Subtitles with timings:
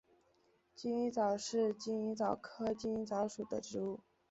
[0.73, 3.99] 金鱼藻是金鱼藻科金鱼藻属的植物。